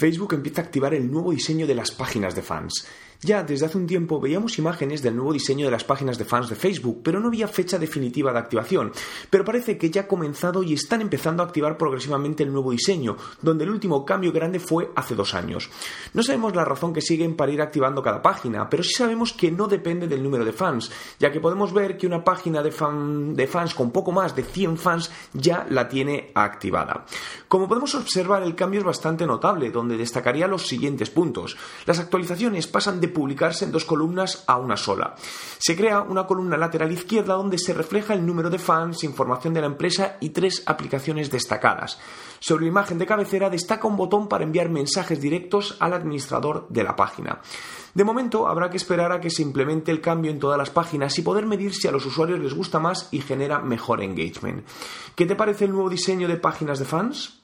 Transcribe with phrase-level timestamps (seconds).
[0.00, 2.86] Facebook empieza a activar el nuevo diseño de las páginas de fans.
[3.22, 6.48] Ya desde hace un tiempo veíamos imágenes del nuevo diseño de las páginas de fans
[6.48, 8.92] de Facebook, pero no había fecha definitiva de activación.
[9.28, 13.18] Pero parece que ya ha comenzado y están empezando a activar progresivamente el nuevo diseño,
[13.42, 15.68] donde el último cambio grande fue hace dos años.
[16.14, 19.50] No sabemos la razón que siguen para ir activando cada página, pero sí sabemos que
[19.50, 23.74] no depende del número de fans, ya que podemos ver que una página de, fans
[23.74, 27.04] con poco más de 100 fans ya la tiene activada.
[27.48, 31.56] Como podemos observar, el cambio es bastante notable, donde destacaría los siguientes puntos.
[31.84, 35.16] Las actualizaciones pasan de publicarse en dos columnas a una sola.
[35.58, 39.62] Se crea una columna lateral izquierda donde se refleja el número de fans, información de
[39.62, 41.98] la empresa y tres aplicaciones destacadas.
[42.38, 46.84] Sobre la imagen de cabecera destaca un botón para enviar mensajes directos al administrador de
[46.84, 47.40] la página.
[47.92, 51.18] De momento habrá que esperar a que se implemente el cambio en todas las páginas
[51.18, 54.64] y poder medir si a los usuarios les gusta más y genera mejor engagement.
[55.16, 57.39] ¿Qué te parece el nuevo diseño de páginas de fans?